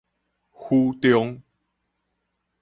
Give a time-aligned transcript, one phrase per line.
[0.57, 1.43] 府中